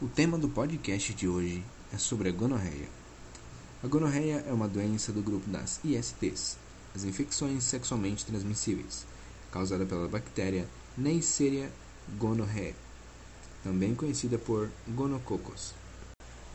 [0.00, 2.88] O tema do podcast de hoje é sobre a gonorreia.
[3.82, 6.56] A gonorreia é uma doença do grupo das ISTs,
[6.94, 9.04] as infecções sexualmente transmissíveis,
[9.50, 11.68] causada pela bactéria Neisseria
[12.16, 12.76] gonorrhoeae,
[13.64, 15.74] também conhecida por gonococos.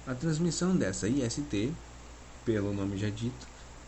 [0.08, 1.74] A transmissão dessa IST,
[2.46, 3.46] pelo nome já dito,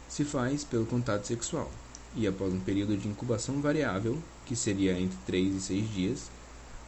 [0.09, 1.71] se faz pelo contato sexual
[2.13, 6.31] e após um período de incubação variável, que seria entre 3 e 6 dias,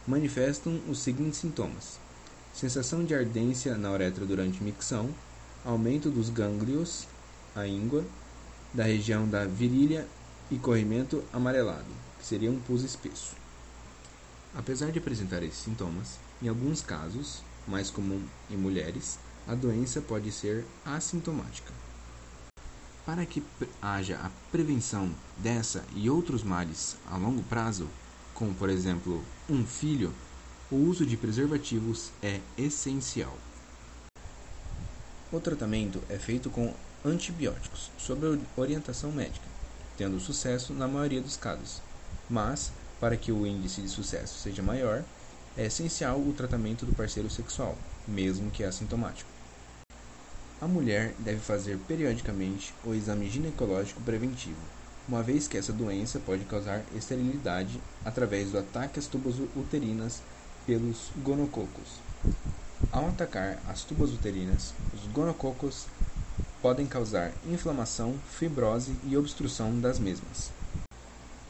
[0.06, 1.98] manifestam os seguintes sintomas:
[2.58, 5.08] sensação de ardência na uretra durante micção,
[5.64, 7.06] aumento dos gânglios,
[7.54, 8.04] a íngua,
[8.74, 10.08] da região da virilha
[10.50, 11.86] e corrimento amarelado,
[12.18, 13.36] que seria um pus espesso.
[14.56, 20.32] Apesar de apresentar esses sintomas, em alguns casos, mais comum em mulheres, a doença pode
[20.32, 21.72] ser assintomática.
[23.06, 23.40] Para que
[23.80, 27.88] haja a prevenção dessa e outros males a longo prazo,
[28.34, 30.12] como por exemplo um filho,
[30.70, 33.34] o uso de preservativos é essencial.
[35.32, 39.46] O tratamento é feito com antibióticos, sob orientação médica,
[39.96, 41.80] tendo sucesso na maioria dos casos.
[42.28, 45.02] Mas, para que o índice de sucesso seja maior,
[45.56, 47.74] é essencial o tratamento do parceiro sexual,
[48.06, 49.30] mesmo que assintomático.
[50.60, 54.60] A mulher deve fazer periodicamente o exame ginecológico preventivo,
[55.08, 60.20] uma vez que essa doença pode causar esterilidade através do ataque às tubas uterinas
[60.68, 61.98] pelos gonococos.
[62.92, 65.86] Ao atacar as tubas uterinas, os gonococos
[66.60, 70.50] podem causar inflamação, fibrose e obstrução das mesmas.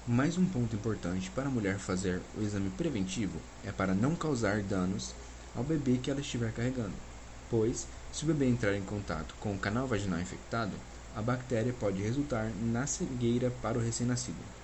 [0.06, 4.62] Mais um ponto importante para a mulher fazer o exame preventivo é para não causar
[4.62, 5.12] danos
[5.56, 6.94] ao bebê que ela estiver carregando,
[7.50, 10.76] pois, se o bebê entrar em contato com o canal vaginal infectado,
[11.16, 14.57] a bactéria pode resultar na cegueira para o recém-nascido.